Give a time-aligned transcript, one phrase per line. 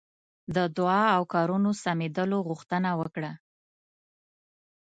[0.55, 3.31] د دعا او کارونو سمېدلو غوښتنه وکړه.